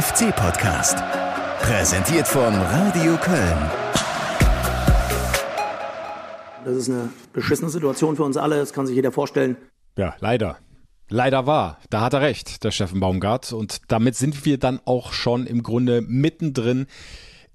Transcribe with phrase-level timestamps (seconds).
[0.00, 0.96] FC-Podcast.
[1.60, 3.70] Präsentiert von Radio Köln.
[6.64, 9.58] Das ist eine beschissene Situation für uns alle, das kann sich jeder vorstellen.
[9.98, 10.56] Ja, leider.
[11.10, 11.80] Leider war.
[11.90, 13.52] Da hat er recht, der Steffen Baumgart.
[13.52, 16.86] Und damit sind wir dann auch schon im Grunde mittendrin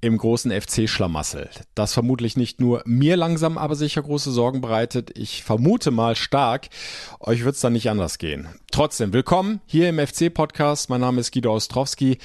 [0.01, 5.17] im großen FC-Schlamassel, das vermutlich nicht nur mir langsam, aber sicher große Sorgen bereitet.
[5.17, 6.67] Ich vermute mal stark,
[7.19, 8.47] euch wird es dann nicht anders gehen.
[8.71, 10.89] Trotzdem, willkommen hier im FC-Podcast.
[10.89, 12.19] Mein Name ist Guido Ostrowski.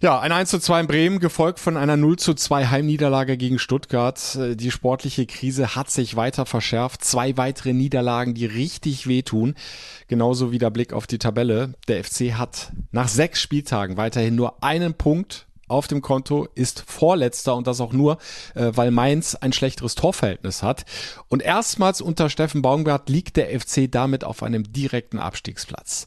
[0.00, 3.58] Ja, ein 1 zu 2 in Bremen, gefolgt von einer 0 zu 2 Heimniederlage gegen
[3.58, 4.38] Stuttgart.
[4.54, 7.04] Die sportliche Krise hat sich weiter verschärft.
[7.04, 9.54] Zwei weitere Niederlagen, die richtig wehtun.
[10.08, 11.74] Genauso wie der Blick auf die Tabelle.
[11.88, 17.56] Der FC hat nach sechs Spieltagen weiterhin nur einen Punkt auf dem Konto, ist Vorletzter
[17.56, 18.18] und das auch nur,
[18.54, 20.84] äh, weil Mainz ein schlechteres Torverhältnis hat.
[21.28, 26.06] Und erstmals unter Steffen Baumgart liegt der FC damit auf einem direkten Abstiegsplatz.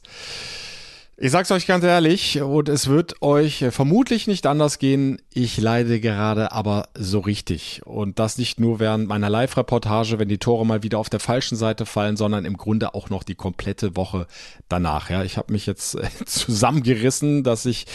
[1.18, 5.18] Ich sag's euch ganz ehrlich, und es wird euch vermutlich nicht anders gehen.
[5.32, 7.80] Ich leide gerade aber so richtig.
[7.86, 11.56] Und das nicht nur während meiner Live-Reportage, wenn die Tore mal wieder auf der falschen
[11.56, 14.26] Seite fallen, sondern im Grunde auch noch die komplette Woche
[14.68, 15.08] danach.
[15.08, 17.86] Ja, ich habe mich jetzt äh, zusammengerissen, dass ich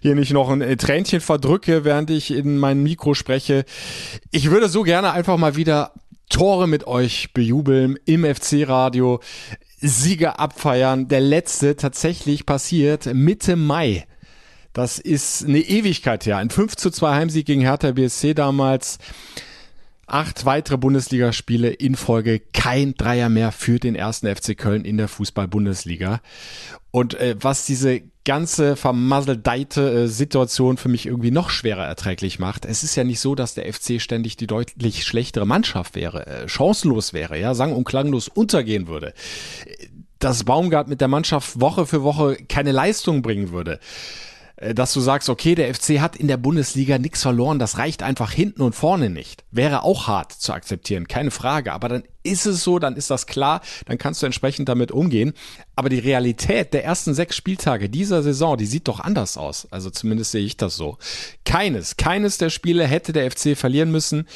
[0.00, 3.66] hier nicht noch ein äh, Tränchen verdrücke, während ich in mein Mikro spreche.
[4.30, 5.92] Ich würde so gerne einfach mal wieder
[6.30, 9.20] Tore mit euch bejubeln im FC-Radio.
[9.84, 11.08] Sieger abfeiern.
[11.08, 14.06] Der letzte tatsächlich passiert Mitte Mai.
[14.72, 16.38] Das ist eine Ewigkeit her.
[16.38, 18.98] Ein 5 zu 2 Heimsieg gegen Hertha BSC damals.
[20.06, 25.08] Acht weitere Bundesligaspiele in Folge, kein Dreier mehr für den ersten FC Köln in der
[25.08, 26.20] Fußball-Bundesliga.
[26.90, 32.64] Und äh, was diese ganze vermasseldeite äh, Situation für mich irgendwie noch schwerer erträglich macht.
[32.64, 36.48] Es ist ja nicht so, dass der FC ständig die deutlich schlechtere Mannschaft wäre, äh,
[36.48, 39.12] chancenlos wäre, ja, sang- und klanglos untergehen würde.
[40.18, 43.78] Dass Baumgart mit der Mannschaft Woche für Woche keine Leistung bringen würde
[44.56, 48.02] äh, dass du sagst, okay, der FC hat in der Bundesliga nichts verloren, das reicht
[48.02, 49.44] einfach hinten und vorne nicht.
[49.50, 53.26] Wäre auch hart zu akzeptieren, keine Frage, aber dann ist es so, dann ist das
[53.26, 55.34] klar, dann kannst du entsprechend damit umgehen.
[55.76, 59.68] Aber die Realität der ersten sechs Spieltage dieser Saison, die sieht doch anders aus.
[59.70, 60.98] Also zumindest sehe ich das so.
[61.44, 64.26] Keines, keines der Spiele hätte der FC verlieren müssen.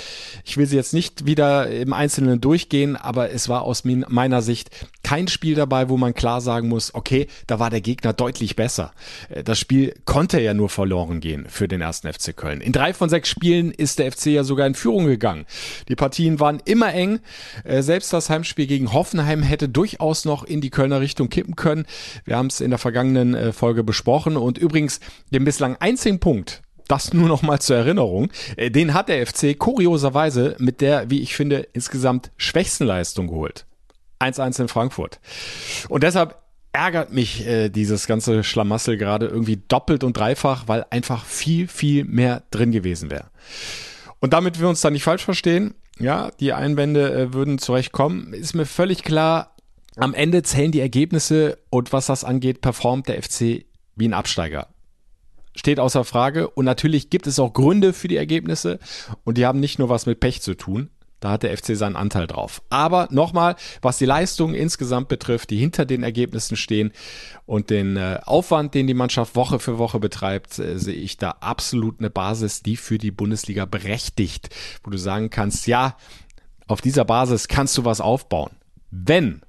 [0.45, 4.71] Ich will sie jetzt nicht wieder im Einzelnen durchgehen, aber es war aus meiner Sicht
[5.03, 8.93] kein Spiel dabei, wo man klar sagen muss, okay, da war der Gegner deutlich besser.
[9.29, 12.61] Äh, das Spiel konnte ja nur verloren gehen für den ersten FC Köln.
[12.61, 15.47] In drei von sechs Spielen ist der FC ja sogar in Führung gegangen.
[15.89, 17.21] Die Partien waren immer eng.
[17.65, 21.87] Äh, selbst das Heimspiel gegen Hoffenheim hätte durchaus noch in die Kölner Richtung kippen können.
[22.25, 25.01] Wir haben es in der vergangenen äh, Folge besprochen und übrigens
[25.33, 28.31] den bislang einzigen Punkt, das nur noch mal zur Erinnerung.
[28.57, 33.67] Äh, den hat der FC kurioserweise mit der, wie ich finde, insgesamt schwächsten Leistung geholt.
[34.21, 35.21] 1-1 in Frankfurt.
[35.89, 36.37] Und deshalb
[36.73, 42.05] ärgert mich äh, dieses ganze Schlamassel gerade irgendwie doppelt und dreifach, weil einfach viel, viel
[42.05, 43.31] mehr drin gewesen wäre.
[44.21, 48.55] Und damit wir uns da nicht falsch verstehen, ja, die Einwände äh, würden zurechtkommen, ist
[48.55, 49.55] mir völlig klar,
[49.97, 53.67] am Ende zählen die Ergebnisse und was das angeht, performt der FC
[53.97, 54.69] wie ein Absteiger.
[55.57, 56.49] Steht außer Frage.
[56.49, 58.79] Und natürlich gibt es auch Gründe für die Ergebnisse
[59.25, 60.91] und die haben nicht nur was mit Pech zu tun.
[61.21, 62.63] Da hat der FC seinen Anteil drauf.
[62.71, 66.93] Aber nochmal, was die Leistungen insgesamt betrifft, die hinter den Ergebnissen stehen
[67.47, 71.31] und den äh, Aufwand, den die Mannschaft Woche für Woche betreibt, äh, sehe ich da
[71.41, 74.51] absolut eine Basis, die für die Bundesliga berechtigt,
[74.85, 75.97] wo du sagen kannst, ja,
[76.69, 78.51] auf dieser Basis kannst du was aufbauen.
[78.91, 79.43] Wenn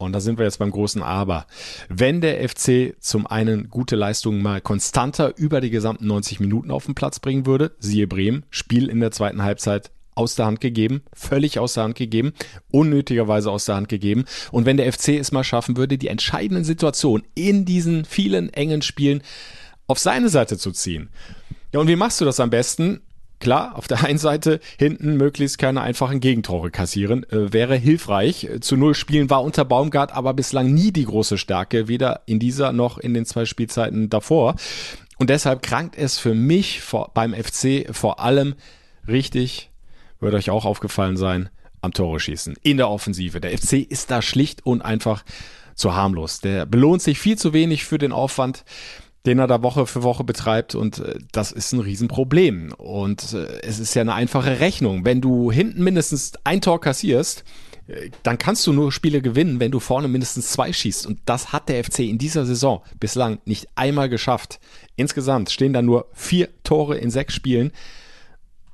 [0.00, 1.46] und da sind wir jetzt beim großen Aber.
[1.90, 6.86] Wenn der FC zum einen gute Leistungen mal konstanter über die gesamten 90 Minuten auf
[6.86, 11.02] den Platz bringen würde, siehe Bremen, Spiel in der zweiten Halbzeit aus der Hand gegeben,
[11.14, 12.32] völlig aus der Hand gegeben,
[12.70, 14.26] unnötigerweise aus der Hand gegeben.
[14.52, 18.82] Und wenn der FC es mal schaffen würde, die entscheidenden Situationen in diesen vielen engen
[18.82, 19.22] Spielen
[19.86, 21.08] auf seine Seite zu ziehen.
[21.72, 23.00] Ja, und wie machst du das am besten?
[23.38, 28.46] Klar, auf der einen Seite hinten möglichst keine einfachen Gegentore kassieren, äh, wäre hilfreich.
[28.60, 32.72] Zu Null spielen war unter Baumgart aber bislang nie die große Stärke, weder in dieser
[32.72, 34.56] noch in den zwei Spielzeiten davor.
[35.16, 38.56] Und deshalb krankt es für mich vor, beim FC vor allem
[39.08, 39.69] richtig,
[40.20, 41.48] würde euch auch aufgefallen sein,
[41.80, 42.56] am Tore schießen.
[42.62, 43.40] In der Offensive.
[43.40, 45.24] Der FC ist da schlicht und einfach
[45.74, 46.40] zu harmlos.
[46.40, 48.64] Der belohnt sich viel zu wenig für den Aufwand
[49.26, 52.72] den er da Woche für Woche betreibt und äh, das ist ein Riesenproblem.
[52.72, 55.04] Und äh, es ist ja eine einfache Rechnung.
[55.04, 57.44] Wenn du hinten mindestens ein Tor kassierst,
[57.86, 61.06] äh, dann kannst du nur Spiele gewinnen, wenn du vorne mindestens zwei schießt.
[61.06, 64.58] Und das hat der FC in dieser Saison bislang nicht einmal geschafft.
[64.96, 67.72] Insgesamt stehen da nur vier Tore in sechs Spielen.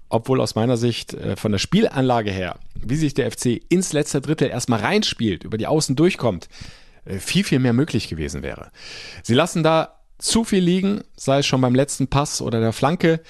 [0.08, 4.48] Obwohl aus meiner Sicht von der Spielanlage her, wie sich der FC ins letzte Drittel
[4.48, 6.48] erstmal reinspielt, über die Außen durchkommt,
[7.18, 8.70] viel, viel mehr möglich gewesen wäre.
[9.24, 13.20] Sie lassen da zu viel liegen, sei es schon beim letzten Pass oder der Flanke,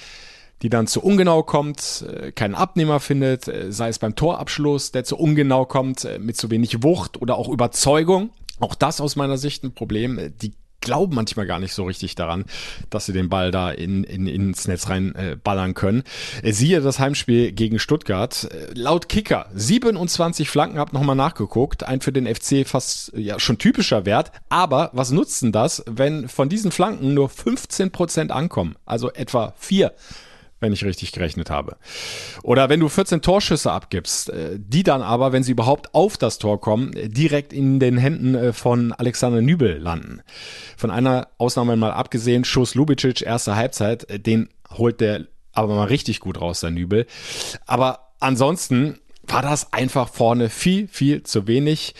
[0.62, 5.04] die dann zu ungenau kommt, äh, keinen Abnehmer findet, äh, sei es beim Torabschluss, der
[5.04, 8.30] zu ungenau kommt, äh, mit zu wenig Wucht oder auch Überzeugung.
[8.58, 10.32] Auch das aus meiner Sicht ein Problem.
[10.40, 10.54] Die
[10.86, 12.44] glauben manchmal gar nicht so richtig daran,
[12.90, 15.36] dass sie den Ball da in, in, ins Netz rein äh,
[15.74, 16.04] können.
[16.42, 18.44] Äh, siehe das Heimspiel gegen Stuttgart.
[18.44, 21.84] Äh, laut Kicker 27 Flanken, hab nochmal nachgeguckt.
[21.84, 24.30] Ein für den FC fast ja schon typischer Wert.
[24.48, 28.76] Aber was nutzt denn das, wenn von diesen Flanken nur 15 Prozent ankommen?
[28.84, 29.92] Also etwa vier
[30.60, 31.76] wenn ich richtig gerechnet habe.
[32.42, 36.38] Oder wenn du 14 Torschüsse abgibst, äh, die dann aber, wenn sie überhaupt auf das
[36.38, 40.22] Tor kommen, direkt in den Händen äh, von Alexander Nübel landen.
[40.76, 45.84] Von einer Ausnahme mal abgesehen, Schuss Lubicic, erste Halbzeit, äh, den holt der aber mal
[45.86, 47.06] richtig gut raus, der Nübel.
[47.66, 51.94] Aber ansonsten war das einfach vorne viel, viel zu wenig.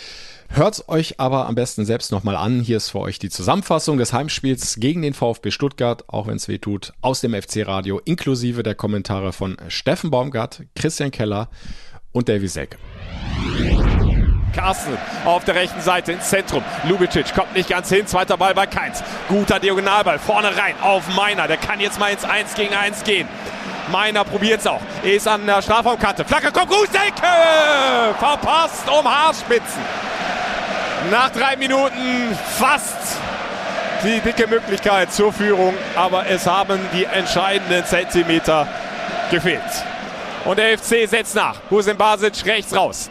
[0.50, 2.60] Hört's euch aber am besten selbst nochmal an.
[2.60, 6.48] Hier ist für euch die Zusammenfassung des Heimspiels gegen den VfB Stuttgart, auch wenn es
[6.48, 11.48] weh tut, aus dem FC Radio, inklusive der Kommentare von Steffen Baumgart, Christian Keller
[12.12, 12.78] und Davy Selke.
[14.56, 14.96] Carsten
[15.26, 16.64] auf der rechten Seite ins Zentrum.
[16.88, 18.06] Lubicic kommt nicht ganz hin.
[18.06, 19.02] Zweiter Ball bei Keins.
[19.28, 20.18] Guter Diagonalball.
[20.18, 21.46] Vorne rein auf Meiner.
[21.46, 23.28] Der kann jetzt mal ins 1 gegen 1 gehen.
[23.92, 24.80] Meiner probiert es auch.
[25.04, 26.24] Ist an der Strafraumkante.
[26.24, 26.88] Flacke kommt gut.
[26.90, 28.14] Selke!
[28.18, 29.82] Verpasst um Haarspitzen.
[31.10, 33.18] Nach drei Minuten fast
[34.02, 38.66] die dicke Möglichkeit zur Führung, aber es haben die entscheidenden Zentimeter
[39.30, 39.62] gefehlt.
[40.44, 41.56] Und der FC setzt nach.
[41.70, 43.08] Husin Basic rechts raus.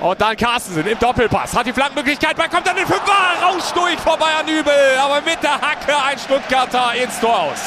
[0.00, 1.54] Und dann Carstensen im Doppelpass.
[1.54, 3.12] Hat die Flankenmöglichkeit, bekommt dann den Fünfer.
[3.42, 4.72] Raus durch vorbei an Übel.
[5.02, 7.60] Aber mit der Hacke ein Stuttgarter ins Tor aus.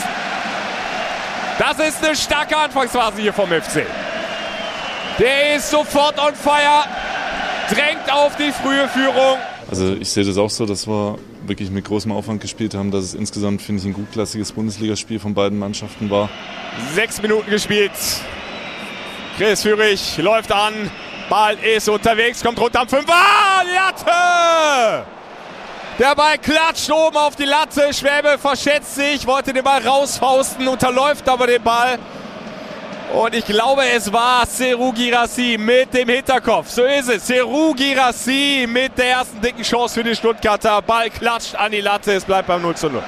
[1.58, 3.86] Das ist eine starke Anfangsphase hier vom FC.
[5.18, 6.84] Der ist sofort on fire
[7.70, 9.38] drängt auf die frühe Führung.
[9.70, 13.04] Also ich sehe das auch so, dass wir wirklich mit großem Aufwand gespielt haben, dass
[13.04, 16.30] es insgesamt, finde ich, ein gutklassiges Bundesligaspiel von beiden Mannschaften war.
[16.94, 17.92] Sechs Minuten gespielt.
[19.38, 20.90] Chris Führig läuft an.
[21.30, 23.14] Ball ist unterwegs, kommt runter am Fünfer.
[23.14, 25.06] Ah, Latte!
[26.00, 27.94] Der Ball klatscht oben auf die Latte.
[27.94, 31.98] Schwäbe verschätzt sich, wollte den Ball rausfausten, unterläuft aber den Ball.
[33.14, 36.70] Und ich glaube, es war Seru Girassi mit dem Hinterkopf.
[36.70, 37.26] So ist es.
[37.26, 40.82] Seru Girassi mit der ersten dicken Chance für die Stuttgarter.
[40.82, 42.14] Ball klatscht an die Latte.
[42.14, 43.02] Es bleibt beim 0 zu 0.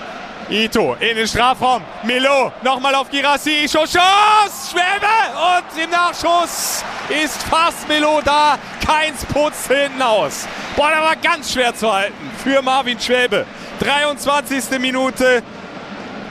[0.49, 1.83] Ito in den Strafraum.
[2.03, 3.67] Milo nochmal auf Girassi.
[3.69, 4.71] Schuss, Schuss!
[4.71, 5.05] Schwäbe!
[5.35, 8.57] Und im Nachschuss ist fast Milo da.
[8.85, 10.47] Keins putzt hinten aus.
[10.77, 13.45] Boah, der war ganz schwer zu halten für Marvin Schwäbe.
[13.81, 14.79] 23.
[14.79, 15.43] Minute.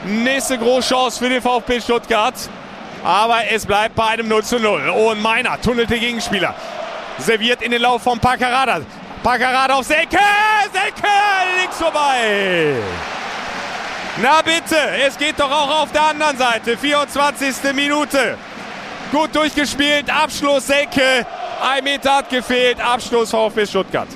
[0.05, 2.33] Nächste Großchance für den VfB Stuttgart.
[3.03, 4.89] Aber es bleibt bei einem 0 zu 0.
[4.89, 6.53] Und Meiner tunnelt den Gegenspieler.
[7.17, 8.81] Serviert in den Lauf von Paccarada.
[9.23, 10.17] Paccarada auf Selke.
[10.71, 11.07] Selke
[11.59, 12.73] links vorbei.
[14.21, 16.77] Na bitte, es geht doch auch auf der anderen Seite.
[16.77, 17.73] 24.
[17.73, 18.37] Minute.
[19.11, 20.09] Gut durchgespielt.
[20.09, 21.25] Abschluss Selke.
[21.61, 22.79] Ein Meter hat gefehlt.
[22.81, 24.07] Abschluss VfB Stuttgart.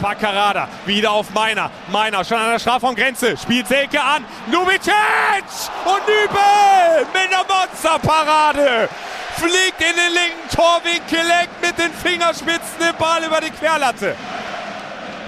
[0.00, 1.70] Paccarada wieder auf Meiner.
[1.92, 3.36] Meiner schon an der Strafraumgrenze.
[3.36, 4.24] Spielt Selke an.
[4.50, 5.44] Lubicic
[5.84, 8.88] und Nübel mit einer Monsterparade.
[9.36, 14.16] Fliegt in den linken Torwinkel, lenkt mit den Fingerspitzen den Ball über die Querlatte.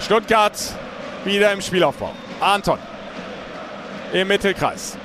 [0.01, 0.53] Stuttgart
[1.25, 2.13] wieder im Spielaufbau.
[2.41, 2.79] Anton
[4.13, 4.99] im Mittelkreis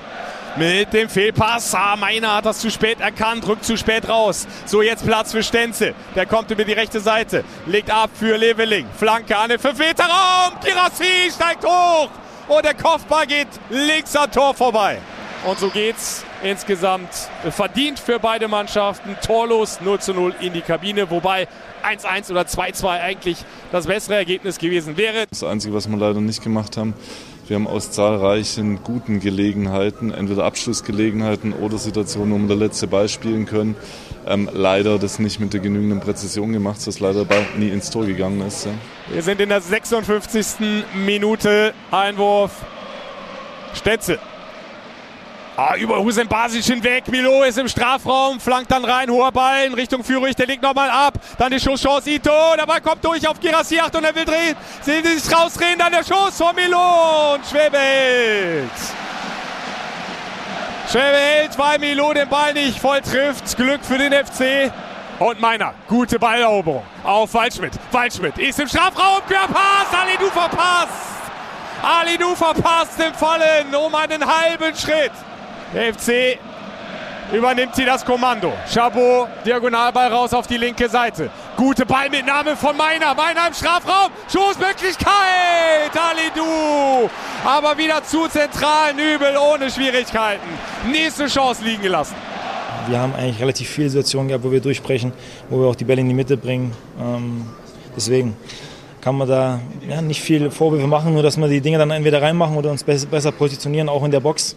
[0.57, 1.73] mit dem Fehlpass.
[1.75, 4.47] Ah, Meiner hat das zu spät erkannt, rückt zu spät raus.
[4.65, 5.93] So, jetzt Platz für Stenzel.
[6.15, 8.87] Der kommt über die rechte Seite, legt ab für Leveling.
[8.97, 10.59] Flanke an den 5-Meter-Raum.
[10.63, 12.09] Girassi steigt hoch.
[12.47, 14.99] Und der Kopfball geht links am Tor vorbei.
[15.45, 17.09] Und so geht's insgesamt
[17.51, 19.15] verdient für beide Mannschaften.
[19.25, 21.47] Torlos 0 zu 0 in die Kabine, wobei
[21.83, 23.37] 1-1 oder 2-2 eigentlich
[23.71, 25.25] das bessere Ergebnis gewesen wäre.
[25.29, 26.93] Das Einzige, was wir leider nicht gemacht haben,
[27.47, 33.07] wir haben aus zahlreichen guten Gelegenheiten, entweder Abschlussgelegenheiten oder Situationen, wo wir der letzte Ball
[33.09, 33.75] spielen können,
[34.25, 37.89] ähm, leider das nicht mit der genügenden Präzision gemacht, sodass leider der Ball nie ins
[37.89, 38.65] Tor gegangen ist.
[38.65, 38.71] Ja.
[39.11, 40.85] Wir sind in der 56.
[41.05, 41.73] Minute.
[41.91, 42.51] Einwurf.
[43.73, 44.19] Stetzel
[45.59, 47.07] Ah, über Hussein Basic hinweg.
[47.07, 49.09] Milo ist im Strafraum, flankt dann rein.
[49.09, 50.35] Hoher Ball in Richtung Führig.
[50.35, 51.15] Der legt nochmal ab.
[51.39, 52.11] Dann die Schusschance.
[52.11, 52.29] Ito.
[52.55, 53.79] Der Ball kommt durch auf Girassi.
[53.81, 54.55] und er will drehen.
[54.81, 55.79] Sehen Sie sich rausdrehen.
[55.79, 57.33] Dann der Schuss von Milo.
[57.33, 58.69] Und Schwebe hält.
[60.91, 63.57] Schwebe hält, weil Milo den Ball nicht voll trifft.
[63.57, 64.71] Glück für den FC.
[65.17, 65.73] Und meiner.
[65.87, 67.73] Gute Balleroberung auf Waldschmidt.
[67.91, 69.21] Waldschmidt ist im Strafraum.
[69.27, 69.87] Querpass.
[69.91, 71.17] Ali, du verpasst.
[71.81, 75.11] Ali, du verpasst im Fallen um einen halben Schritt.
[75.73, 76.39] Der FC
[77.33, 78.53] übernimmt sie das Kommando.
[78.73, 81.29] Chabot, Diagonalball raus auf die linke Seite.
[81.57, 83.13] Gute Ballmitnahme von Meiner.
[83.13, 84.11] Meiner im Strafraum.
[84.31, 85.91] Schussmöglichkeit.
[85.91, 87.09] Alidou Ito.
[87.45, 90.47] Aber wieder zu zentral, Nübel ohne Schwierigkeiten.
[90.89, 92.15] Nächste Chance liegen gelassen.
[92.87, 95.11] Wir haben eigentlich relativ viele Situationen gehabt, wo wir durchbrechen,
[95.49, 96.71] wo wir auch die Bälle in die Mitte bringen.
[96.97, 97.45] Ähm,
[97.93, 98.37] deswegen
[99.01, 102.21] kann man da ja, nicht viel Vorwürfe machen, nur dass wir die Dinge dann entweder
[102.21, 104.55] reinmachen oder uns besser positionieren, auch in der Box.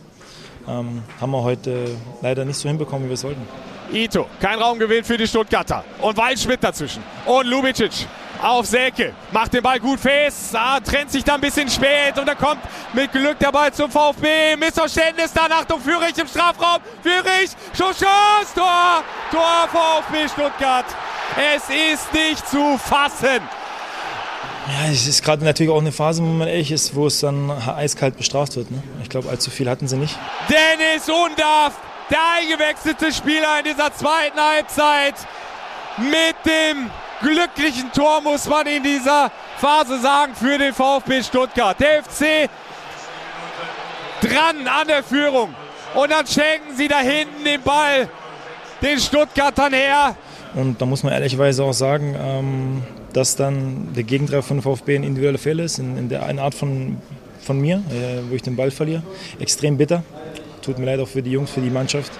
[0.71, 3.47] Ähm, haben wir heute leider nicht so hinbekommen, wie wir sollten.
[3.93, 5.85] Ito, kein Raumgewinn für die Stuttgarter.
[6.00, 7.03] Und Waldschmidt dazwischen.
[7.27, 8.07] Und Lubicic
[8.41, 9.12] auf Selke.
[9.33, 10.55] Macht den Ball gut fest.
[10.55, 12.17] Ah, trennt sich da ein bisschen spät.
[12.19, 12.61] Und da kommt
[12.93, 14.57] mit Glück der Ball zum VfB.
[14.57, 15.50] Missverständnis dann.
[15.50, 16.81] Achtung, Führich im Strafraum.
[17.03, 17.50] Führich.
[17.77, 18.55] Schuss, Schuss.
[18.55, 19.03] Tor.
[19.33, 20.87] Tor VfB Stuttgart.
[21.55, 23.41] Es ist nicht zu fassen.
[24.71, 27.50] Ja, es ist gerade natürlich auch eine Phase, wenn man ehrlich ist, wo es dann
[27.50, 28.71] eiskalt bestraft wird.
[28.71, 28.83] Ne?
[29.03, 30.17] Ich glaube, allzu viel hatten sie nicht.
[30.49, 31.75] Dennis Undaff
[32.11, 35.15] der eingewechselte Spieler in dieser zweiten Halbzeit
[35.99, 36.91] mit dem
[37.23, 41.79] glücklichen Tor, muss man in dieser Phase sagen, für den VfB Stuttgart.
[41.79, 42.49] Der FC
[44.23, 45.55] dran an der Führung.
[45.95, 48.09] Und dann schenken sie da hinten den Ball
[48.81, 50.17] den Stuttgartern her.
[50.55, 55.05] Und da muss man ehrlicherweise auch sagen, ähm, dass dann der Gegentreffer von VfB ein
[55.05, 56.99] individueller Fehler ist, in, in der eine Art von,
[57.40, 59.02] von mir, äh, wo ich den Ball verliere.
[59.38, 60.02] Extrem bitter.
[60.62, 62.12] Tut mir leid auch für die Jungs, für die Mannschaft.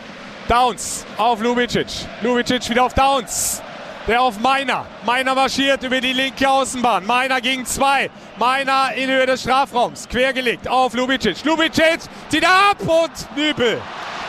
[0.49, 1.87] Downs auf Lubicic.
[2.23, 3.63] Lubicic wieder auf Downs.
[4.09, 4.87] Der auf Meiner.
[5.05, 7.07] Meiner marschiert über die linke Außenbahn.
[7.07, 8.11] Meiner gegen zwei.
[8.39, 10.09] Meiner in Höhe des Strafraums.
[10.09, 11.45] Quergelegt auf Lubicic.
[11.45, 13.81] Lubicic zieht ab und Nübel.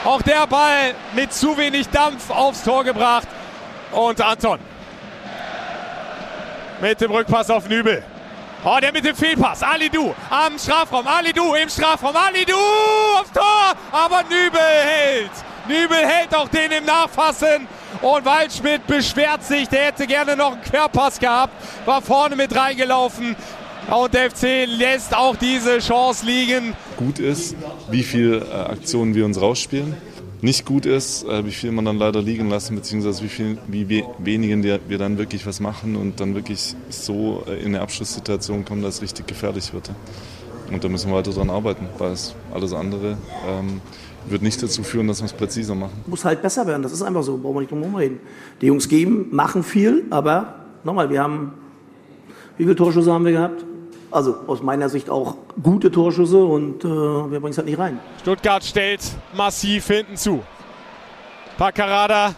[0.03, 3.27] Auch der Ball mit zu wenig Dampf aufs Tor gebracht.
[3.91, 4.59] Und Anton.
[6.81, 8.03] Mit dem Rückpass auf Nübel.
[8.63, 9.61] Oh, der mit dem Fehlpass.
[9.61, 11.07] Ali Du am Strafraum.
[11.07, 12.15] Ali Du im Strafraum.
[12.15, 12.55] Ali Du
[13.19, 13.73] aufs Tor.
[13.91, 15.31] Aber Nübel hält.
[15.67, 17.67] Nübel hält auch den im Nachfassen.
[18.01, 19.69] Und Waldschmidt beschwert sich.
[19.69, 21.53] Der hätte gerne noch einen Querpass gehabt.
[21.85, 23.35] War vorne mit reingelaufen.
[23.89, 26.75] Und der FC lässt auch diese Chance liegen.
[26.97, 27.55] Gut ist,
[27.91, 29.95] wie viele äh, Aktionen wir uns rausspielen
[30.41, 33.89] nicht gut ist, äh, wie viel man dann leider liegen lassen, beziehungsweise wie, viel, wie
[33.89, 38.65] we wenigen wir dann wirklich was machen und dann wirklich so äh, in eine Abschlusssituation
[38.65, 39.91] kommen, dass es richtig gefährlich wird.
[40.71, 43.17] Und da müssen wir weiter dran arbeiten, weil es alles andere
[43.47, 43.81] ähm,
[44.27, 45.93] wird nicht dazu führen, dass wir es präziser machen.
[46.07, 48.19] Muss halt besser werden, das ist einfach so, brauchen wir nicht drum herum reden.
[48.61, 51.53] Die Jungs geben, machen viel, aber nochmal, wir haben,
[52.57, 53.65] wie viele Torschüsse haben wir gehabt?
[54.11, 57.99] Also aus meiner Sicht auch gute Torschüsse und äh, wir bringen es halt nicht rein.
[58.21, 59.01] Stuttgart stellt
[59.33, 60.43] massiv hinten zu.
[61.57, 62.35] Paccarada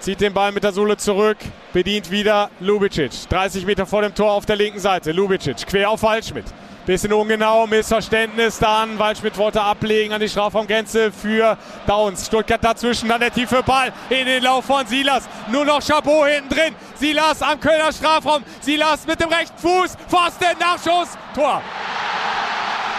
[0.00, 1.36] zieht den Ball mit der Sohle zurück,
[1.72, 3.12] bedient wieder Lubicic.
[3.28, 5.12] 30 Meter vor dem Tor auf der linken Seite.
[5.12, 6.46] Lubicic quer auf Waldschmidt.
[6.84, 8.98] Bisschen ungenau, Missverständnis dann.
[8.98, 12.26] Waldschmidt wollte ablegen an die Strafraumgrenze für Downs.
[12.26, 15.28] Stuttgart dazwischen, dann der tiefe Ball in den Lauf von Silas.
[15.52, 16.74] Nur noch Chabot hinten drin.
[16.96, 18.42] Silas am Kölner Strafraum.
[18.60, 19.92] Silas mit dem rechten Fuß.
[20.08, 21.62] Pfosten, Nachschuss, Tor.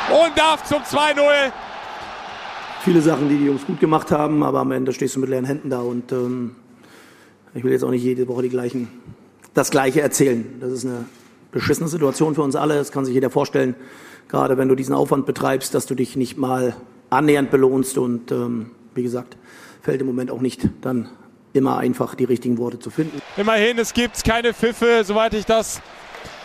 [0.10, 1.52] Und darf zum 2-0.
[2.86, 5.46] Viele Sachen, die die Jungs gut gemacht haben, aber am Ende stehst du mit leeren
[5.46, 6.56] Händen da und ähm,
[7.54, 8.88] ich will jetzt auch nicht jede Woche die gleichen,
[9.54, 10.46] das Gleiche erzählen.
[10.62, 11.04] Das ist eine
[11.54, 12.76] beschissene Situation für uns alle.
[12.76, 13.76] Das kann sich jeder vorstellen.
[14.28, 16.76] Gerade wenn du diesen Aufwand betreibst, dass du dich nicht mal
[17.10, 17.98] annähernd belohnst.
[17.98, 19.38] Und ähm, wie gesagt,
[19.82, 21.10] fällt im Moment auch nicht dann
[21.54, 23.22] immer einfach, die richtigen Worte zu finden.
[23.38, 25.82] Immerhin, es gibt keine Pfiffe, soweit ich das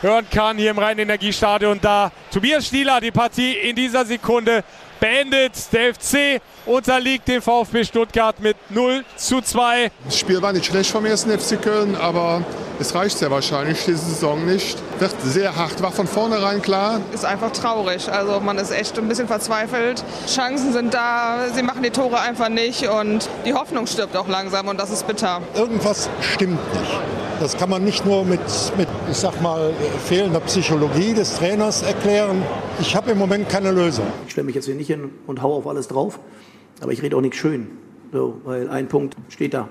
[0.02, 1.78] hören kann, hier im Rhein-Energiestadion.
[1.80, 4.64] Da Tobias Stieler die Partie in dieser Sekunde
[5.00, 5.52] beendet.
[5.72, 9.90] Der FC unterliegt dem VfB Stuttgart mit 0 zu 2.
[10.04, 12.42] Das Spiel war nicht schlecht vom ersten FC Köln, aber
[12.80, 14.78] es reicht sehr wahrscheinlich diese Saison nicht.
[14.98, 17.00] Wird sehr hart, war von vornherein klar.
[17.12, 18.08] Ist einfach traurig.
[18.10, 20.04] Also man ist echt ein bisschen verzweifelt.
[20.26, 24.68] Chancen sind da, sie machen die Tore einfach nicht und die Hoffnung stirbt auch langsam
[24.68, 25.42] und das ist bitter.
[25.54, 27.27] Irgendwas stimmt nicht.
[27.40, 28.40] Das kann man nicht nur mit,
[28.76, 29.72] mit ich sag mal,
[30.06, 32.42] fehlender Psychologie des Trainers erklären.
[32.80, 34.06] Ich habe im Moment keine Lösung.
[34.26, 36.18] Ich stelle mich jetzt hier nicht hin und hau auf alles drauf,
[36.80, 37.68] aber ich rede auch nichts schön.
[38.12, 39.68] So, weil ein Punkt steht da.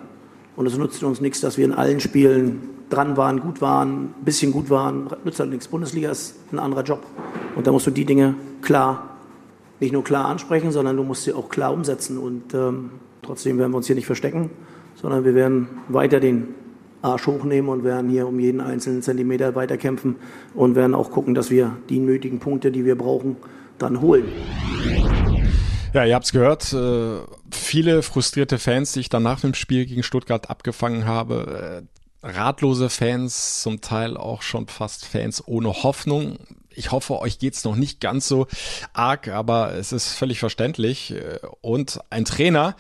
[0.56, 4.24] Und es nutzt uns nichts, dass wir in allen Spielen dran waren, gut waren, ein
[4.24, 5.10] bisschen gut waren.
[5.26, 5.68] Nützt halt nichts.
[5.68, 7.04] Bundesliga ist ein anderer Job.
[7.58, 9.18] Und da musst du die Dinge klar,
[9.82, 12.18] nicht nur klar ansprechen, sondern du musst sie auch klar umsetzen.
[12.18, 12.92] Und ähm,
[13.24, 14.52] trotzdem werden wir uns hier nicht verstecken,
[14.96, 16.56] sondern wir werden weiter den
[17.08, 20.18] Arsch hochnehmen und werden hier um jeden einzelnen Zentimeter weiterkämpfen
[20.54, 23.38] und werden auch gucken, dass wir die nötigen Punkte, die wir brauchen,
[23.78, 24.26] dann holen.
[25.94, 26.74] Ja, ihr habt es gehört.
[26.74, 27.20] Äh,
[27.52, 31.84] viele frustrierte Fans, die ich dann nach dem Spiel gegen Stuttgart abgefangen habe.
[32.24, 36.38] Äh, ratlose Fans, zum Teil auch schon fast Fans ohne Hoffnung.
[36.78, 38.48] Ich hoffe, euch geht's noch nicht ganz so
[38.94, 41.14] arg, aber es ist völlig verständlich.
[41.62, 42.76] Und ein Trainer,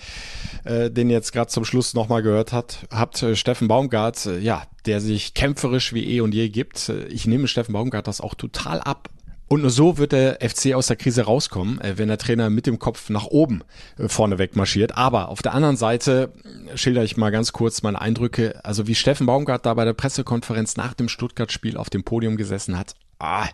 [0.64, 4.40] äh, den ihr jetzt gerade zum Schluss nochmal gehört hat, habt äh, Steffen Baumgart, äh,
[4.40, 6.90] ja, der sich kämpferisch wie eh und je gibt.
[7.10, 9.10] Ich nehme Steffen Baumgart das auch total ab
[9.50, 12.68] Und nur so wird der FC aus der Krise rauskommen, äh, wenn der Trainer mit
[12.68, 13.64] dem Kopf nach oben
[13.98, 14.96] äh, vorneweg marschiert.
[14.96, 16.34] Aber auf der anderen Seite
[16.76, 18.64] schilder ich mal ganz kurz meine Eindrücke.
[18.64, 22.78] Also wie Steffen Baumgart da bei der Pressekonferenz nach dem Stuttgart-Spiel auf dem Podium gesessen
[22.78, 23.48] hat Ah,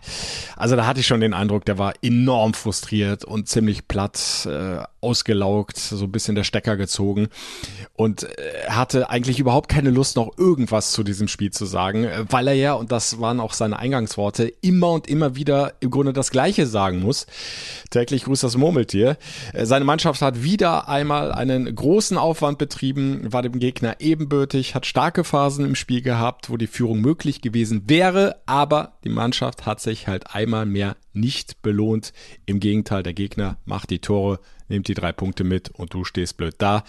[0.56, 4.82] also da hatte ich schon den Eindruck, der war enorm frustriert und ziemlich platt, äh,
[5.00, 7.28] ausgelaugt, so ein bisschen der Stecker gezogen
[7.94, 12.24] und äh, hatte eigentlich überhaupt keine Lust, noch irgendwas zu diesem Spiel zu sagen, äh,
[12.28, 16.12] weil er ja, und das waren auch seine Eingangsworte, immer und immer wieder im Grunde
[16.12, 17.26] das Gleiche sagen muss.
[17.88, 19.16] Täglich grüßt das Murmeltier.
[19.54, 24.84] Äh, seine Mannschaft hat wieder einmal einen großen Aufwand betrieben, war dem Gegner ebenbürtig, hat
[24.84, 29.53] starke Phasen im Spiel gehabt, wo die Führung möglich gewesen wäre, aber die Mannschaft Mannschaft
[29.62, 32.12] hat sich halt einmal mehr nicht belohnt.
[32.46, 36.36] Im Gegenteil, der Gegner macht die Tore, nimmt die drei Punkte mit und du stehst
[36.36, 36.84] blöd da.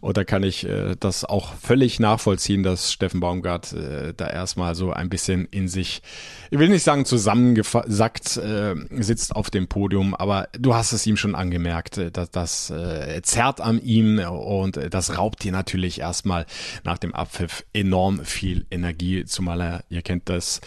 [0.00, 4.74] Und da kann ich äh, das auch völlig nachvollziehen, dass Steffen Baumgart äh, da erstmal
[4.74, 6.02] so ein bisschen in sich,
[6.50, 11.16] ich will nicht sagen zusammengesackt äh, sitzt auf dem Podium, aber du hast es ihm
[11.16, 16.00] schon angemerkt, äh, dass das äh, zerrt an ihm und äh, das raubt dir natürlich
[16.00, 16.46] erstmal
[16.84, 20.60] nach dem Abpfiff enorm viel Energie, zumal er, ihr kennt das,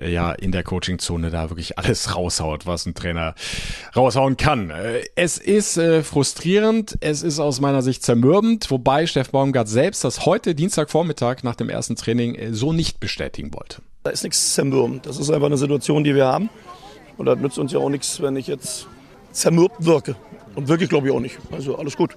[0.00, 3.34] äh, ja in der Coachingzone da wirklich alles raushaut, was ein Trainer
[3.94, 4.70] raushauen kann.
[4.70, 10.04] Äh, es ist äh, frustrierend, es ist aus meiner Sicht zermürbend, wobei Steff Baumgart selbst
[10.04, 13.82] das heute Dienstagvormittag nach dem ersten Training äh, so nicht bestätigen wollte.
[14.02, 15.06] Da ist nichts zermürbend.
[15.06, 16.48] Das ist einfach eine Situation, die wir haben.
[17.18, 18.86] Und das nützt uns ja auch nichts, wenn ich jetzt
[19.30, 20.16] zermürbt wirke.
[20.54, 21.38] Und wirklich glaube ich auch nicht.
[21.52, 22.16] Also alles gut.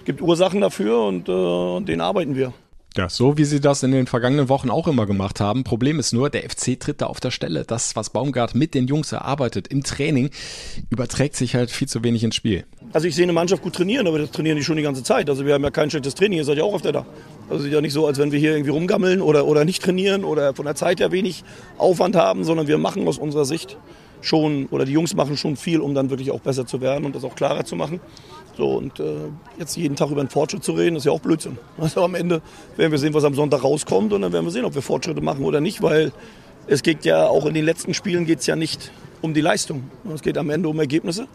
[0.00, 2.52] Es gibt Ursachen dafür und äh, denen arbeiten wir.
[2.96, 5.64] Ja, so wie sie das in den vergangenen Wochen auch immer gemacht haben.
[5.64, 7.64] Problem ist nur, der FC tritt da auf der Stelle.
[7.64, 10.30] Das, was Baumgart mit den Jungs erarbeitet im Training,
[10.90, 12.64] überträgt sich halt viel zu wenig ins Spiel.
[12.92, 15.28] Also ich sehe eine Mannschaft gut trainieren, aber das trainieren die schon die ganze Zeit.
[15.28, 17.04] Also wir haben ja kein schlechtes Training, ihr seid ja auch öfter da.
[17.48, 19.82] Also es ist ja nicht so, als wenn wir hier irgendwie rumgammeln oder, oder nicht
[19.82, 21.42] trainieren oder von der Zeit her wenig
[21.78, 23.76] Aufwand haben, sondern wir machen aus unserer Sicht
[24.20, 27.16] schon, oder die Jungs machen schon viel, um dann wirklich auch besser zu werden und
[27.16, 28.00] das auch klarer zu machen.
[28.56, 29.28] So, und äh,
[29.58, 31.58] jetzt jeden Tag über einen Fortschritt zu reden, ist ja auch Blödsinn.
[31.78, 32.40] Also am Ende
[32.76, 35.20] werden wir sehen, was am Sonntag rauskommt und dann werden wir sehen, ob wir Fortschritte
[35.20, 36.12] machen oder nicht, weil
[36.66, 39.90] es geht ja auch in den letzten Spielen geht es ja nicht um die Leistung.
[40.14, 41.26] Es geht am Ende um Ergebnisse.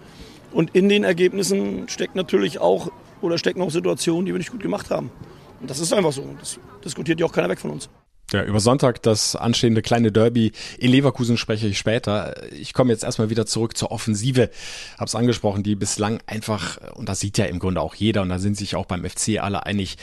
[0.51, 2.91] Und in den Ergebnissen steckt natürlich auch
[3.21, 5.11] oder stecken auch Situationen, die wir nicht gut gemacht haben.
[5.59, 6.23] Und das ist einfach so.
[6.39, 7.89] Das diskutiert ja auch keiner weg von uns.
[8.31, 12.35] Ja, über Sonntag das anstehende kleine Derby in Leverkusen spreche ich später.
[12.53, 14.51] Ich komme jetzt erstmal wieder zurück zur Offensive.
[14.99, 18.37] Hab's angesprochen, die bislang einfach, und das sieht ja im Grunde auch jeder, und da
[18.37, 19.97] sind sich auch beim FC alle einig,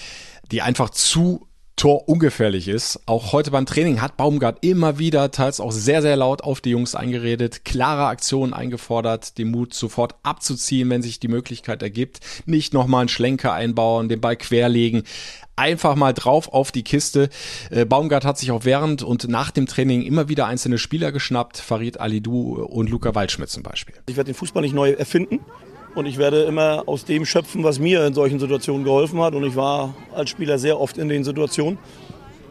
[0.50, 3.00] die einfach zu Tor ungefährlich ist.
[3.04, 6.70] Auch heute beim Training hat Baumgart immer wieder, teils auch sehr, sehr laut auf die
[6.70, 12.72] Jungs eingeredet, klare Aktionen eingefordert, den Mut sofort abzuziehen, wenn sich die Möglichkeit ergibt, nicht
[12.72, 15.02] nochmal einen Schlenker einbauen, den Ball querlegen
[15.56, 17.30] einfach mal drauf auf die Kiste.
[17.70, 21.56] Äh, Baumgart hat sich auch während und nach dem Training immer wieder einzelne Spieler geschnappt,
[21.56, 23.94] Farid Alidou und Luca Waldschmidt zum Beispiel.
[24.06, 25.40] Ich werde den Fußball nicht neu erfinden
[25.96, 29.44] und ich werde immer aus dem schöpfen, was mir in solchen Situationen geholfen hat und
[29.44, 31.78] ich war als Spieler sehr oft in den Situationen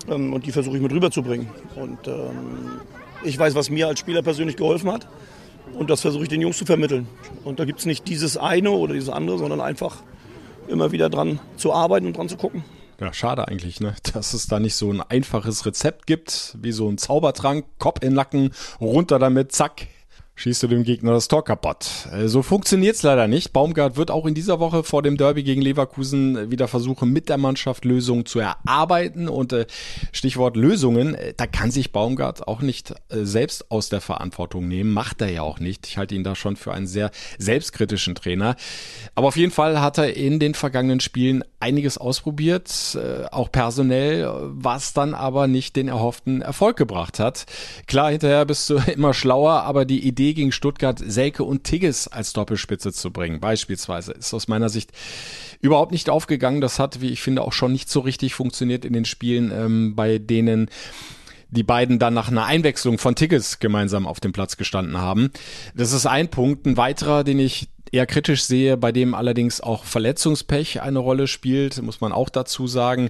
[0.09, 1.47] ähm, und die versuche ich mit rüberzubringen.
[1.75, 2.81] Und ähm,
[3.23, 5.07] ich weiß, was mir als Spieler persönlich geholfen hat
[5.73, 7.07] und das versuche ich den Jungs zu vermitteln.
[7.43, 9.97] Und da gibt es nicht dieses eine oder dieses andere, sondern einfach
[10.67, 12.65] immer wieder dran zu arbeiten und dran zu gucken.
[12.99, 13.93] Ja, schade eigentlich, ne?
[14.13, 18.13] dass es da nicht so ein einfaches Rezept gibt, wie so ein Zaubertrank, Kopf in
[18.13, 19.87] Nacken, runter damit, zack,
[20.35, 22.07] schießt du dem Gegner das Tor kaputt.
[22.11, 23.53] Äh, so funktioniert's leider nicht.
[23.53, 27.37] Baumgart wird auch in dieser Woche vor dem Derby gegen Leverkusen wieder versuchen, mit der
[27.37, 29.27] Mannschaft Lösungen zu erarbeiten.
[29.29, 29.65] Und äh,
[30.11, 34.91] Stichwort Lösungen, äh, da kann sich Baumgart auch nicht selbst aus der Verantwortung nehmen.
[34.91, 35.87] Macht er ja auch nicht.
[35.87, 38.55] Ich halte ihn da schon für einen sehr selbstkritischen Trainer.
[39.15, 42.97] Aber auf jeden Fall hat er in den vergangenen Spielen einiges ausprobiert,
[43.31, 47.45] auch personell, was dann aber nicht den erhofften Erfolg gebracht hat.
[47.87, 52.33] Klar, hinterher bist du immer schlauer, aber die Idee gegen Stuttgart, Selke und Tigges als
[52.33, 54.91] Doppelspitze zu bringen, beispielsweise, ist aus meiner Sicht
[55.61, 56.61] überhaupt nicht aufgegangen.
[56.61, 59.95] Das hat, wie ich finde, auch schon nicht so richtig funktioniert in den Spielen, ähm,
[59.95, 60.69] bei denen
[61.49, 65.31] die beiden dann nach einer Einwechslung von Tigges gemeinsam auf dem Platz gestanden haben.
[65.73, 66.65] Das ist ein Punkt.
[66.65, 71.81] Ein weiterer, den ich eher kritisch sehe, bei dem allerdings auch Verletzungspech eine Rolle spielt,
[71.81, 73.09] muss man auch dazu sagen,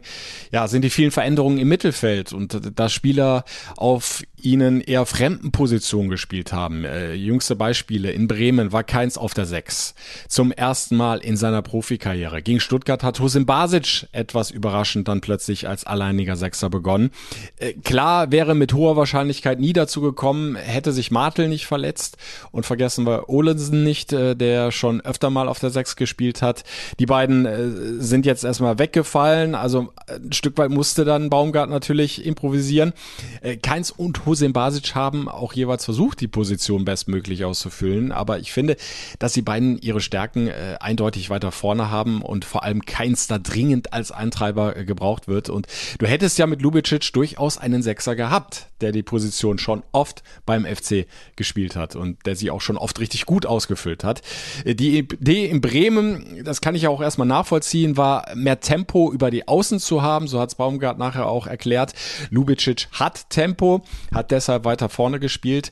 [0.52, 3.43] ja, sind die vielen Veränderungen im Mittelfeld und da Spieler
[3.78, 6.86] auf ihnen eher fremden Positionen gespielt haben.
[6.86, 9.95] Äh, jüngste Beispiele, in Bremen war keins auf der Sechs.
[10.28, 12.41] Zum ersten Mal in seiner Profikarriere.
[12.43, 17.10] Gegen Stuttgart hat Husin Basic etwas überraschend dann plötzlich als alleiniger Sechser begonnen.
[17.58, 22.17] Äh, klar wäre mit hoher Wahrscheinlichkeit nie dazu gekommen, hätte sich Martel nicht verletzt
[22.52, 26.63] und vergessen wir Olensen nicht, äh, der schon öfter mal auf der Sechs gespielt hat.
[26.99, 27.69] Die beiden äh,
[28.01, 29.55] sind jetzt erstmal weggefallen.
[29.55, 32.93] Also ein Stück weit musste dann Baumgart natürlich improvisieren.
[33.41, 38.11] Äh, Keins und Hussein Basic haben auch jeweils versucht, die Position bestmöglich auszufüllen.
[38.11, 38.77] Aber ich finde,
[39.19, 43.38] dass die beiden ihre Stärken äh, eindeutig weiter vorne haben und vor allem Keins da
[43.38, 45.49] dringend als Eintreiber äh, gebraucht wird.
[45.49, 45.67] Und
[45.99, 50.65] du hättest ja mit Lubicic durchaus einen Sechser gehabt, der die Position schon oft beim
[50.65, 54.21] FC gespielt hat und der sie auch schon oft richtig gut ausgefüllt hat.
[54.63, 59.11] Äh, die Idee in Bremen, das kann ich ja auch erstmal nachvollziehen, war mehr Tempo
[59.11, 60.27] über die Außen zu haben.
[60.27, 61.93] So hat es Baumgart nachher auch erklärt.
[62.29, 63.83] Lubicic hat Tempo,
[64.13, 65.71] hat deshalb weiter vorne gespielt,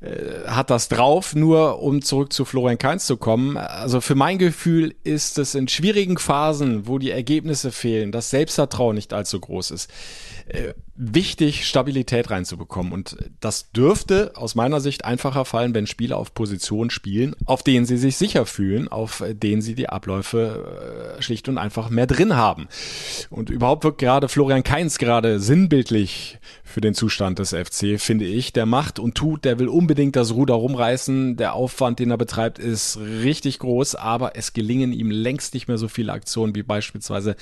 [0.00, 3.56] äh, hat das drauf, nur um zurück zu Florian Kainz zu kommen.
[3.56, 8.96] Also für mein Gefühl ist es in schwierigen Phasen, wo die Ergebnisse fehlen, das Selbstvertrauen
[8.96, 9.90] nicht allzu groß ist,
[10.50, 12.92] äh, wichtig, Stabilität reinzubekommen.
[12.92, 17.86] Und das dürfte aus meiner Sicht einfacher fallen, wenn Spieler auf Positionen spielen, auf denen
[17.86, 22.36] sie sich sicher fühlen, auf denen sie die Abläufe äh, schlicht und einfach mehr drin
[22.36, 22.68] haben.
[23.30, 26.38] Und überhaupt wirkt gerade Florian Kainz gerade sinnbildlich
[26.70, 28.52] für den Zustand des FC, finde ich.
[28.52, 31.36] Der macht und tut, der will unbedingt das Ruder rumreißen.
[31.36, 35.78] Der Aufwand, den er betreibt, ist richtig groß, aber es gelingen ihm längst nicht mehr
[35.78, 37.36] so viele Aktionen wie beispielsweise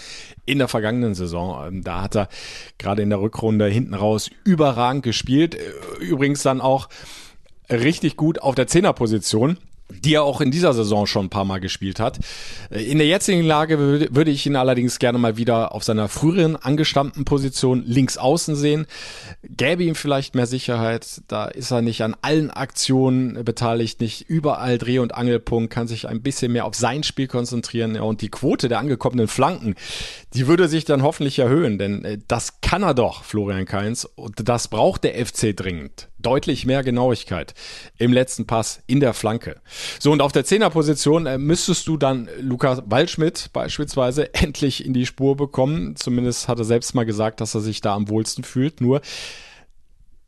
[0.47, 1.67] in der vergangenen Saison.
[1.67, 2.29] Ähm, da hat er
[2.79, 5.57] gerade in der Rückrunde hinten raus überragend gespielt.
[6.01, 6.89] Übrigens dann auch
[7.71, 9.59] richtig gut auf der Zehnerposition
[9.91, 12.19] die er auch in dieser Saison schon ein paar Mal gespielt hat.
[12.71, 17.25] In der jetzigen Lage würde ich ihn allerdings gerne mal wieder auf seiner früheren angestammten
[17.25, 18.87] Position links außen sehen.
[19.43, 21.23] Gäbe ihm vielleicht mehr Sicherheit.
[21.29, 26.09] Da ist er nicht an allen Aktionen beteiligt, nicht überall Dreh- und Angelpunkt, kann sich
[26.09, 27.99] ein bisschen mehr auf sein Spiel konzentrieren.
[27.99, 29.75] und die Quote der angekommenen Flanken,
[30.35, 34.05] die würde sich dann hoffentlich erhöhen, denn äh, das kann er doch, Florian Kainz.
[34.05, 36.09] Und das braucht der FC dringend.
[36.21, 37.55] Deutlich mehr Genauigkeit
[37.97, 39.61] im letzten Pass in der Flanke.
[40.01, 45.07] So, und auf der Zehnerposition äh, müsstest du dann Lukas Waldschmidt beispielsweise endlich in die
[45.07, 45.97] Spur bekommen.
[45.97, 48.81] Zumindest hat er selbst mal gesagt, dass er sich da am wohlsten fühlt.
[48.81, 49.01] Nur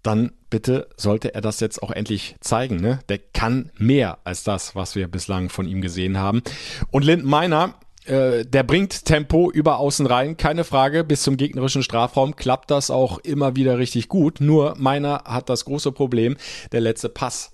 [0.03, 2.77] dann bitte sollte er das jetzt auch endlich zeigen.
[2.77, 3.01] Ne?
[3.09, 6.43] Der kann mehr als das, was wir bislang von ihm gesehen haben.
[6.91, 7.75] Und Lind Meiner,
[8.07, 11.05] äh, der bringt Tempo über außen rein, keine Frage.
[11.05, 14.41] Bis zum gegnerischen Strafraum klappt das auch immer wieder richtig gut.
[14.41, 16.37] Nur meiner hat das große Problem,
[16.73, 17.53] der letzte Pass.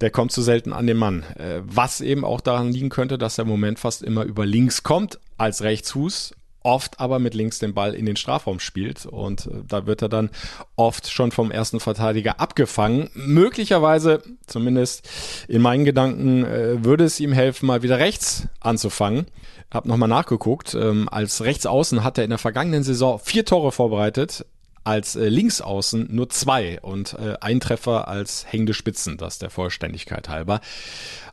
[0.00, 1.22] Der kommt zu selten an den Mann.
[1.36, 4.82] Äh, was eben auch daran liegen könnte, dass er im Moment fast immer über links
[4.82, 6.34] kommt als Rechtsfuß
[6.68, 10.10] oft aber mit links den Ball in den Strafraum spielt und äh, da wird er
[10.10, 10.28] dann
[10.76, 13.08] oft schon vom ersten Verteidiger abgefangen.
[13.14, 15.08] Möglicherweise, zumindest
[15.48, 19.26] in meinen Gedanken, äh, würde es ihm helfen, mal wieder rechts anzufangen.
[19.72, 20.74] Hab nochmal nachgeguckt.
[20.74, 24.44] Ähm, als Rechtsaußen hat er in der vergangenen Saison vier Tore vorbereitet
[24.84, 30.28] als äh, Linksaußen nur zwei und äh, ein Treffer als hängende Spitzen, das der Vollständigkeit
[30.28, 30.60] halber.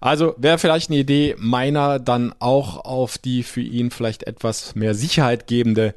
[0.01, 4.93] Also wäre vielleicht eine Idee, meiner dann auch auf die für ihn vielleicht etwas mehr
[4.95, 5.95] Sicherheit gebende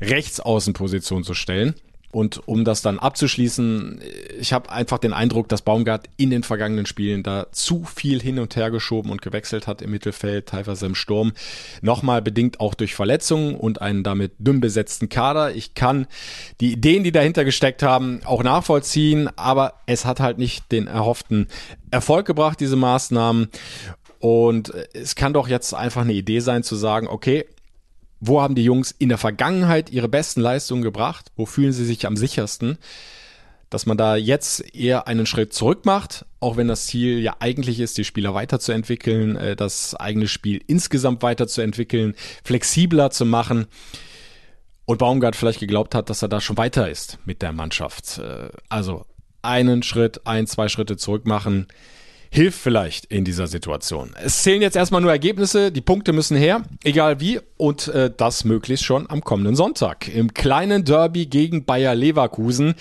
[0.00, 1.74] Rechtsaußenposition zu stellen.
[2.12, 4.00] Und um das dann abzuschließen,
[4.40, 8.40] ich habe einfach den Eindruck, dass Baumgart in den vergangenen Spielen da zu viel hin
[8.40, 11.32] und her geschoben und gewechselt hat im Mittelfeld, teilweise im Sturm.
[11.82, 15.54] Nochmal bedingt auch durch Verletzungen und einen damit dünn besetzten Kader.
[15.54, 16.08] Ich kann
[16.60, 21.46] die Ideen, die dahinter gesteckt haben, auch nachvollziehen, aber es hat halt nicht den erhofften
[21.92, 23.50] Erfolg gebracht, diese Maßnahmen.
[24.18, 27.46] Und es kann doch jetzt einfach eine Idee sein zu sagen, okay,
[28.20, 31.32] wo haben die Jungs in der Vergangenheit ihre besten Leistungen gebracht?
[31.36, 32.78] Wo fühlen sie sich am sichersten?
[33.70, 37.80] Dass man da jetzt eher einen Schritt zurück macht, auch wenn das Ziel ja eigentlich
[37.80, 43.66] ist, die Spieler weiterzuentwickeln, äh, das eigene Spiel insgesamt weiterzuentwickeln, flexibler zu machen.
[44.84, 48.18] Und Baumgart vielleicht geglaubt hat, dass er da schon weiter ist mit der Mannschaft.
[48.18, 49.06] Äh, also
[49.40, 51.68] einen Schritt, ein, zwei Schritte zurück machen
[52.30, 54.14] hilft vielleicht in dieser Situation.
[54.22, 58.44] Es zählen jetzt erstmal nur Ergebnisse, die Punkte müssen her, egal wie, und äh, das
[58.44, 62.74] möglichst schon am kommenden Sonntag im kleinen Derby gegen Bayer Leverkusen.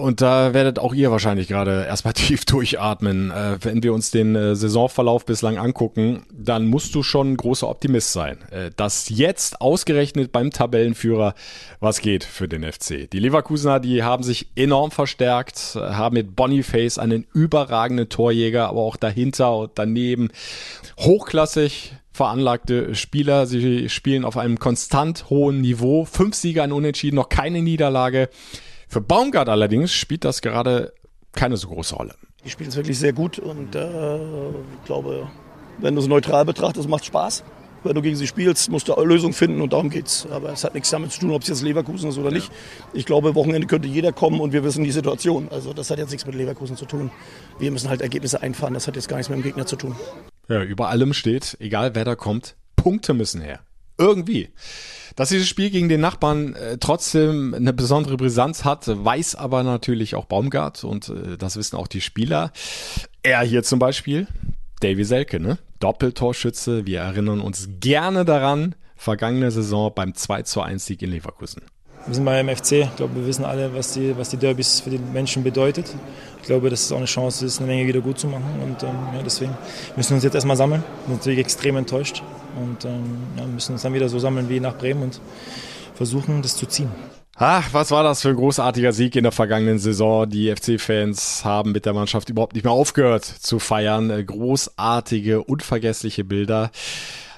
[0.00, 3.30] Und da werdet auch ihr wahrscheinlich gerade erstmal tief durchatmen.
[3.30, 7.68] Äh, wenn wir uns den äh, Saisonverlauf bislang angucken, dann musst du schon ein großer
[7.68, 11.34] Optimist sein, äh, dass jetzt ausgerechnet beim Tabellenführer
[11.78, 13.10] was geht für den FC.
[13.10, 18.96] Die Leverkusener, die haben sich enorm verstärkt, haben mit Boniface einen überragenden Torjäger, aber auch
[18.96, 20.30] dahinter und daneben
[20.98, 23.46] hochklassig veranlagte Spieler.
[23.46, 26.04] Sie spielen auf einem konstant hohen Niveau.
[26.04, 28.28] Fünf Siege, ein Unentschieden, noch keine Niederlage.
[28.90, 30.92] Für Baumgart allerdings spielt das gerade
[31.30, 32.16] keine so große Rolle.
[32.44, 35.28] Die spielen es wirklich sehr gut und äh, ich glaube,
[35.78, 37.44] wenn du es neutral betrachtest, macht Spaß.
[37.84, 40.26] Wenn du gegen sie spielst, musst du eine Lösung finden und darum geht's.
[40.28, 42.50] Aber es hat nichts damit zu tun, ob es jetzt Leverkusen ist oder nicht.
[42.92, 45.46] Ich glaube, Wochenende könnte jeder kommen und wir wissen die Situation.
[45.52, 47.12] Also das hat jetzt nichts mit Leverkusen zu tun.
[47.60, 48.74] Wir müssen halt Ergebnisse einfahren.
[48.74, 49.94] Das hat jetzt gar nichts mit dem Gegner zu tun.
[50.48, 53.60] Ja, über allem steht, egal wer da kommt, Punkte müssen her.
[54.00, 54.48] Irgendwie.
[55.14, 60.14] Dass dieses Spiel gegen den Nachbarn äh, trotzdem eine besondere Brisanz hat, weiß aber natürlich
[60.14, 62.52] auch Baumgart und äh, das wissen auch die Spieler.
[63.22, 64.26] Er hier zum Beispiel,
[64.80, 65.58] Davy Selke, ne?
[65.80, 66.86] Doppeltorschütze.
[66.86, 71.62] Wir erinnern uns gerne daran, vergangene Saison beim 2 zu 1 Sieg in Leverkusen.
[72.06, 72.72] Wir sind beim FC.
[72.72, 75.94] Ich glaube, wir wissen alle, was die, was die Derbys für die Menschen bedeutet.
[76.40, 78.44] Ich glaube, dass es auch eine Chance ist, eine Menge wieder gut zu machen.
[78.62, 79.56] Und ähm, ja, deswegen
[79.96, 80.82] müssen wir uns jetzt erstmal sammeln.
[80.82, 82.22] Wir sind natürlich extrem enttäuscht.
[82.56, 85.20] Und ähm, ja, müssen uns dann wieder so sammeln wie nach Bremen und
[85.94, 86.88] versuchen, das zu ziehen.
[87.36, 90.28] Ach, was war das für ein großartiger Sieg in der vergangenen Saison.
[90.28, 94.10] Die FC-Fans haben mit der Mannschaft überhaupt nicht mehr aufgehört zu feiern.
[94.10, 96.70] Äh, großartige, unvergessliche Bilder.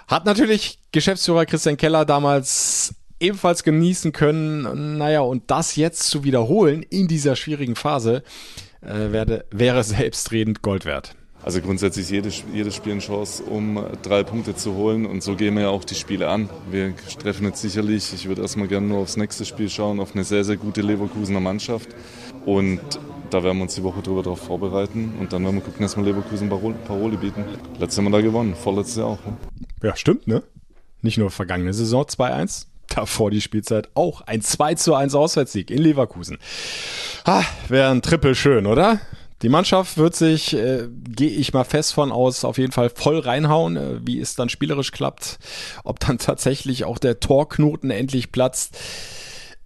[0.09, 4.98] Hat natürlich Geschäftsführer Christian Keller damals ebenfalls genießen können.
[4.98, 8.22] Naja, und das jetzt zu wiederholen in dieser schwierigen Phase
[8.82, 11.14] äh, werde, wäre selbstredend Gold wert.
[11.44, 15.06] Also grundsätzlich jedes, jedes Spiel eine Chance, um drei Punkte zu holen.
[15.06, 16.48] Und so gehen wir ja auch die Spiele an.
[16.70, 20.22] Wir treffen jetzt sicherlich, ich würde erstmal gerne nur aufs nächste Spiel schauen, auf eine
[20.22, 21.88] sehr, sehr gute Leverkusener Mannschaft.
[22.46, 22.80] Und
[23.30, 25.14] da werden wir uns die Woche drüber darauf vorbereiten.
[25.18, 27.44] Und dann werden wir gucken, dass wir Leverkusen Parole bieten.
[27.78, 29.24] Letztes Jahr haben wir da gewonnen, vorletztes Jahr auch.
[29.24, 29.37] Ne?
[29.82, 30.44] Ja, stimmt, ne?
[31.00, 35.78] Nicht nur vergangene Saison 2-1, davor die Spielzeit auch ein 2 zu 1 Auswärtssieg in
[35.78, 36.38] Leverkusen.
[37.24, 39.00] Ah, Wäre ein Triple schön, oder?
[39.42, 43.18] Die Mannschaft wird sich, äh, gehe ich mal fest von aus, auf jeden Fall voll
[43.18, 45.38] reinhauen, äh, wie es dann spielerisch klappt,
[45.83, 48.78] ob dann tatsächlich auch der Torknoten endlich platzt.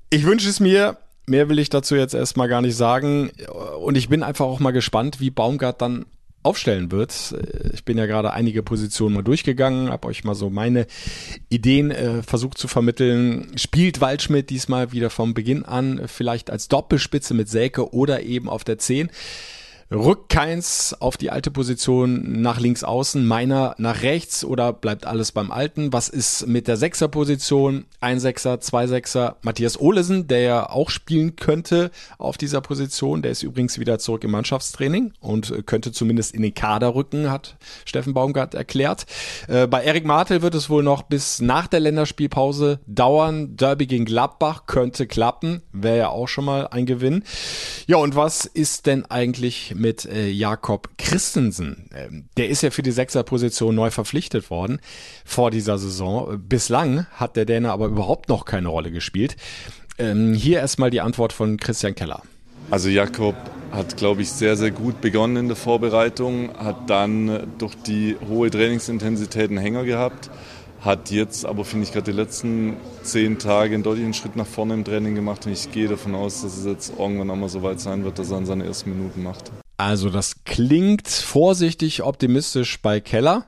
[0.09, 3.31] Ich wünsche es mir, mehr will ich dazu jetzt erstmal gar nicht sagen
[3.81, 6.07] und ich bin einfach auch mal gespannt, wie Baumgart dann
[6.47, 7.35] aufstellen wird.
[7.75, 10.87] Ich bin ja gerade einige Positionen mal durchgegangen, habe euch mal so meine
[11.49, 13.49] Ideen äh, versucht zu vermitteln.
[13.57, 18.65] Spielt Waldschmidt diesmal wieder vom Beginn an, vielleicht als Doppelspitze mit Selke oder eben auf
[18.65, 19.11] der 10.
[19.88, 25.31] Rückt keins auf die alte Position nach links außen, meiner nach rechts oder bleibt alles
[25.31, 25.92] beim Alten?
[25.92, 27.85] Was ist mit der Sechser-Position?
[28.01, 29.37] Ein Sechser, zwei Sechser.
[29.42, 34.25] Matthias Olesen, der ja auch spielen könnte auf dieser Position, der ist übrigens wieder zurück
[34.25, 39.07] im Mannschaftstraining und könnte zumindest in den Kader rücken, hat Steffen Baumgart erklärt.
[39.46, 43.57] Äh, bei Erik Martel wird es wohl noch bis nach der Länderspielpause dauern.
[43.57, 47.22] Derby gegen Gladbach könnte klappen, wäre ja auch schon mal ein Gewinn.
[47.87, 51.91] Ja, und was ist denn eigentlich mit äh, Jakob Christensen.
[51.95, 54.81] Ähm, der ist ja für die Sechserposition neu verpflichtet worden
[55.25, 56.41] vor dieser Saison.
[56.49, 59.37] Bislang hat der Däne aber überhaupt noch keine Rolle gespielt.
[59.99, 62.23] Ähm, hier erstmal die Antwort von Christian Keller.
[62.71, 63.37] Also Jakob
[63.71, 68.51] hat, glaube ich, sehr, sehr gut begonnen in der Vorbereitung, hat dann durch die hohe
[68.51, 70.31] Trainingsintensität einen Hänger gehabt
[70.87, 74.75] hat jetzt aber, finde ich, gerade die letzten zehn Tage einen deutlichen Schritt nach vorne
[74.75, 77.81] im Training gemacht und ich gehe davon aus, dass es jetzt irgendwann einmal so weit
[77.81, 79.51] sein wird, dass er an seine ersten Minuten macht.
[79.77, 83.47] Also das klingt vorsichtig optimistisch bei Keller,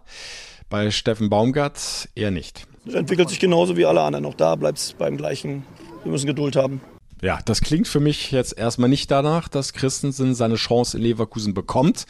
[0.68, 2.66] bei Steffen Baumgart eher nicht.
[2.86, 4.26] Es entwickelt sich genauso wie alle anderen.
[4.26, 5.64] Auch da bleibt es beim gleichen.
[6.04, 6.80] Wir müssen Geduld haben.
[7.20, 11.52] Ja, das klingt für mich jetzt erstmal nicht danach, dass Christensen seine Chance in Leverkusen
[11.52, 12.06] bekommt.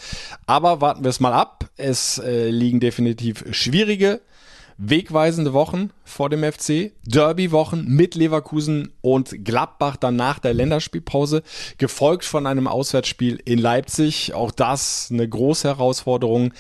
[0.47, 1.71] Aber warten wir es mal ab.
[1.77, 4.21] Es äh, liegen definitiv schwierige
[4.79, 11.43] wegweisende Wochen vor dem FC, Derby-Wochen mit Leverkusen und Gladbach dann nach der Länderspielpause,
[11.77, 14.35] gefolgt von einem Auswärtsspiel in Leipzig.
[14.35, 16.55] Auch das eine große Herausforderung.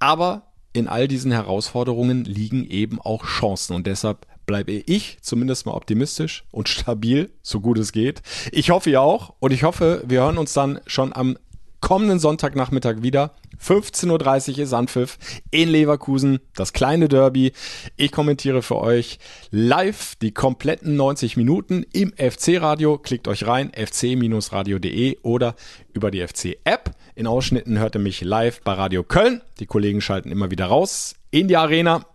[0.00, 5.72] Aber in all diesen Herausforderungen liegen eben auch Chancen und deshalb bleibe ich zumindest mal
[5.72, 8.22] optimistisch und stabil, so gut es geht.
[8.52, 11.38] Ich hoffe ihr auch und ich hoffe, wir hören uns dann schon am
[11.84, 13.34] kommenden Sonntagnachmittag wieder.
[13.62, 15.18] 15.30 Uhr ist Anpfiff
[15.50, 17.52] in Leverkusen, das kleine Derby.
[17.96, 19.18] Ich kommentiere für euch
[19.50, 22.96] live die kompletten 90 Minuten im FC-Radio.
[22.96, 25.56] Klickt euch rein, fc-radio.de oder
[25.92, 26.92] über die FC-App.
[27.16, 29.42] In Ausschnitten hört ihr mich live bei Radio Köln.
[29.60, 32.06] Die Kollegen schalten immer wieder raus in die Arena.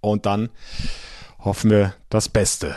[0.00, 0.48] Und dann
[1.38, 2.74] hoffen wir das Beste.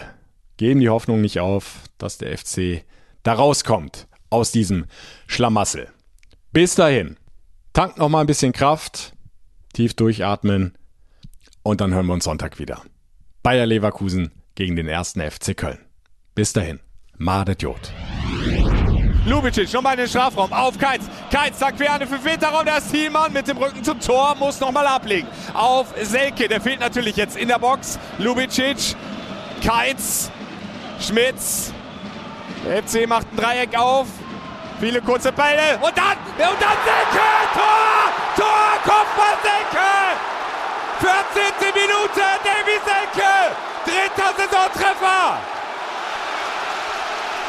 [0.57, 2.83] Geben die Hoffnung nicht auf, dass der FC
[3.23, 4.85] da rauskommt aus diesem
[5.25, 5.89] Schlamassel.
[6.53, 7.17] Bis dahin,
[7.73, 9.13] tankt noch mal ein bisschen Kraft,
[9.73, 10.77] tief durchatmen
[11.63, 12.83] und dann hören wir uns Sonntag wieder.
[13.41, 15.79] Bayer Leverkusen gegen den ersten FC Köln.
[16.35, 16.79] Bis dahin,
[17.17, 17.91] Madet Jod.
[19.25, 20.53] Lubicic nochmal in den Strafraum.
[20.53, 21.09] Auf Keins.
[21.31, 22.65] Keins sagt quer eine 5 Meter Raum.
[22.65, 24.35] Der Thielmann mit dem Rücken zum Tor.
[24.35, 25.27] Muss nochmal ablegen.
[25.55, 26.47] Auf Selke.
[26.49, 27.97] Der fehlt natürlich jetzt in der Box.
[28.19, 28.95] Lubicic.
[29.65, 30.29] Keins.
[30.99, 31.71] Schmitz.
[32.65, 34.07] Der FC macht ein Dreieck auf.
[34.83, 37.29] Viele kurze Bälle und dann, und dann Senke!
[37.55, 38.11] Tor!
[38.35, 38.71] Tor!
[38.83, 39.87] Kopfball Senke!
[40.99, 41.71] 14.
[41.73, 43.55] Minute, Davy Senke!
[43.85, 45.37] Dritter Saisontreffer!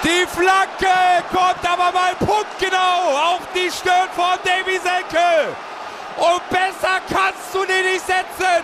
[0.04, 5.56] Die Flanke kommt aber mal punktgenau auf die Stirn von Davy Senke!
[6.16, 8.62] Und besser kannst du den nicht setzen.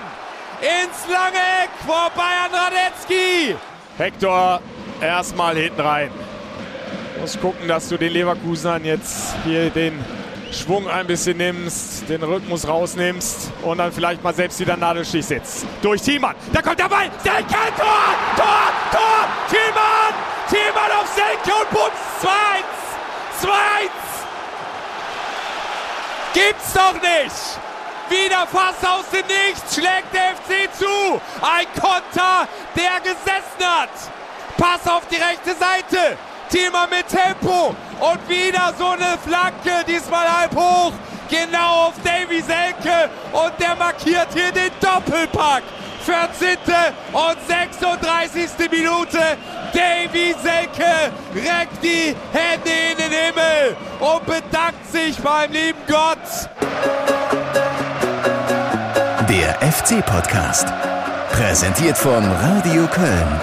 [0.60, 3.56] Ins lange Eck vorbei an Radetzky.
[3.98, 4.60] Hector
[5.00, 6.29] erstmal hinten rein.
[7.20, 10.02] Muss gucken, dass du den Leverkusenern jetzt hier den
[10.52, 15.66] Schwung ein bisschen nimmst, den Rhythmus rausnimmst und dann vielleicht mal selbst wieder Nadelstich sitzt.
[15.82, 16.34] Durch Thiemann.
[16.50, 17.10] Da kommt der Ball.
[17.22, 17.44] Selke,
[17.76, 18.14] Tor!
[18.36, 18.72] Tor!
[18.90, 19.28] Tor!
[19.50, 20.14] Thiemann!
[20.48, 21.92] Thiemann auf Selke und Butz.
[22.22, 23.46] 2-1.
[23.46, 23.50] 2-1.
[26.32, 27.60] Gibt's doch nicht.
[28.08, 31.20] Wieder fast aus dem Nichts schlägt der FC zu.
[31.42, 33.90] Ein Konter, der gesessen hat.
[34.56, 36.16] Pass auf die rechte Seite.
[36.50, 40.92] Thema mit Tempo und wieder so eine Flanke, diesmal halb hoch,
[41.28, 45.62] genau auf Davy Selke und der markiert hier den Doppelpack.
[46.04, 46.56] 14.
[47.12, 48.70] und 36.
[48.70, 49.18] Minute.
[49.72, 56.48] Davy Selke reckt die Hände in den Himmel und bedankt sich beim lieben Gott.
[59.28, 60.66] Der FC-Podcast.
[61.30, 63.40] Präsentiert von Radio Köln.